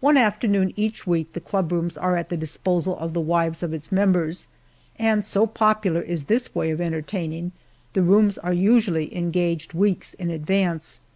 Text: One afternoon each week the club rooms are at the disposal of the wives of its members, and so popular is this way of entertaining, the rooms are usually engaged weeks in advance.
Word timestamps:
One 0.00 0.16
afternoon 0.16 0.72
each 0.74 1.06
week 1.06 1.32
the 1.32 1.38
club 1.40 1.70
rooms 1.70 1.96
are 1.96 2.16
at 2.16 2.28
the 2.28 2.36
disposal 2.36 2.98
of 2.98 3.12
the 3.12 3.20
wives 3.20 3.62
of 3.62 3.72
its 3.72 3.92
members, 3.92 4.48
and 4.98 5.24
so 5.24 5.46
popular 5.46 6.00
is 6.02 6.24
this 6.24 6.56
way 6.56 6.70
of 6.72 6.80
entertaining, 6.80 7.52
the 7.92 8.02
rooms 8.02 8.36
are 8.36 8.52
usually 8.52 9.16
engaged 9.16 9.72
weeks 9.72 10.12
in 10.14 10.28
advance. 10.28 10.98